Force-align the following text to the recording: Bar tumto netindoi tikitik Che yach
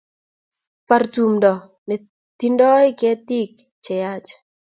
Bar 0.87 1.03
tumto 1.13 1.51
netindoi 1.87 2.87
tikitik 2.97 3.51
Che 3.83 3.93
yach 4.03 4.29